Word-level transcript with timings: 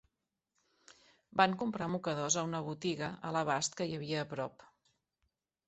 Van 1.41 1.53
comprar 1.59 1.89
mocadors 1.97 2.39
a 2.43 2.45
una 2.49 2.63
botiga 2.71 3.13
a 3.31 3.35
l'abast 3.39 3.79
que 3.81 3.89
hi 3.93 3.97
havia 4.01 4.25
a 4.27 4.31
prop. 4.35 4.69